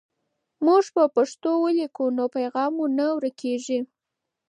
[0.65, 3.79] موږ په پښتو ولیکو نو پیغام مو نه ورکېږي.